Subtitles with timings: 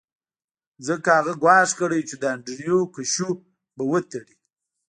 [0.87, 3.29] ځکه هغه ګواښ کړی و چې د انډریو کشو
[3.75, 4.35] به وتړي